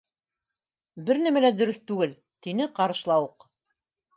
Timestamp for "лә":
1.45-1.53